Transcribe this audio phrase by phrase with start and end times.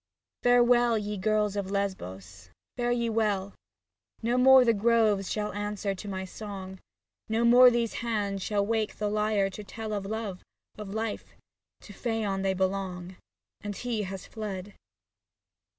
[0.41, 3.53] Farewell, ye girls of Lesbos, fare ye well;
[4.23, 6.79] No more the groves shall answer to my song.
[7.29, 10.41] No more these hands shall wake the lyre to tell Of Love,
[10.75, 11.35] of Life—
[11.81, 13.17] to Phaon they belong,
[13.63, 14.73] And he has fled.